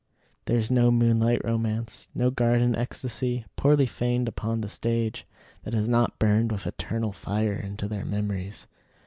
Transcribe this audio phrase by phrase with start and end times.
[0.45, 5.27] There is no moonlight romance, no garden ecstasy, poorly feigned upon the stage,
[5.61, 8.65] that is not burned with eternal fire into their memories.